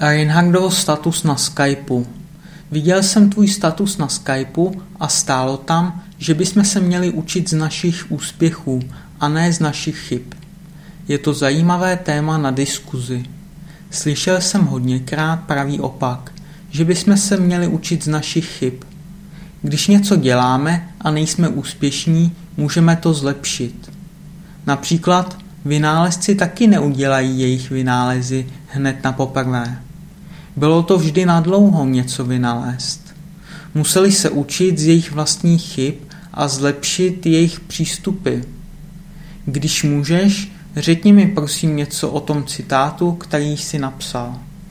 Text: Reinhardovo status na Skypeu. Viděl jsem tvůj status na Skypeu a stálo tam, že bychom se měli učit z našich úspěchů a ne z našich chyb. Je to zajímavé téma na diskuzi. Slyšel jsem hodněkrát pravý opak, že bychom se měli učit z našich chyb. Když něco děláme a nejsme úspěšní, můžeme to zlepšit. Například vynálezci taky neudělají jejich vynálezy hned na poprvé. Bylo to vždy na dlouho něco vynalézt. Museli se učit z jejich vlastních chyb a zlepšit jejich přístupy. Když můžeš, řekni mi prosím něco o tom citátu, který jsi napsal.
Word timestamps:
Reinhardovo 0.00 0.70
status 0.70 1.22
na 1.22 1.36
Skypeu. 1.36 2.06
Viděl 2.70 3.02
jsem 3.02 3.30
tvůj 3.30 3.48
status 3.48 3.98
na 3.98 4.08
Skypeu 4.08 4.72
a 5.00 5.08
stálo 5.08 5.56
tam, 5.56 6.02
že 6.18 6.34
bychom 6.34 6.64
se 6.64 6.80
měli 6.80 7.10
učit 7.10 7.50
z 7.50 7.52
našich 7.52 8.12
úspěchů 8.12 8.80
a 9.20 9.28
ne 9.28 9.52
z 9.52 9.60
našich 9.60 9.98
chyb. 9.98 10.22
Je 11.08 11.18
to 11.18 11.34
zajímavé 11.34 11.96
téma 11.96 12.38
na 12.38 12.50
diskuzi. 12.50 13.24
Slyšel 13.90 14.40
jsem 14.40 14.64
hodněkrát 14.64 15.40
pravý 15.40 15.80
opak, 15.80 16.32
že 16.70 16.84
bychom 16.84 17.16
se 17.16 17.36
měli 17.36 17.66
učit 17.66 18.04
z 18.04 18.08
našich 18.08 18.46
chyb. 18.46 18.74
Když 19.62 19.86
něco 19.86 20.16
děláme 20.16 20.88
a 21.00 21.10
nejsme 21.10 21.48
úspěšní, 21.48 22.32
můžeme 22.56 22.96
to 22.96 23.14
zlepšit. 23.14 23.90
Například 24.66 25.38
vynálezci 25.64 26.34
taky 26.34 26.66
neudělají 26.66 27.40
jejich 27.40 27.70
vynálezy 27.70 28.46
hned 28.66 29.04
na 29.04 29.12
poprvé. 29.12 29.87
Bylo 30.58 30.82
to 30.82 30.98
vždy 30.98 31.26
na 31.26 31.40
dlouho 31.40 31.84
něco 31.84 32.24
vynalézt. 32.24 33.14
Museli 33.74 34.12
se 34.12 34.30
učit 34.30 34.78
z 34.78 34.86
jejich 34.86 35.12
vlastních 35.12 35.62
chyb 35.62 35.94
a 36.34 36.48
zlepšit 36.48 37.26
jejich 37.26 37.60
přístupy. 37.60 38.34
Když 39.44 39.82
můžeš, 39.82 40.52
řekni 40.76 41.12
mi 41.12 41.26
prosím 41.26 41.76
něco 41.76 42.10
o 42.10 42.20
tom 42.20 42.44
citátu, 42.44 43.12
který 43.12 43.56
jsi 43.56 43.78
napsal. 43.78 44.38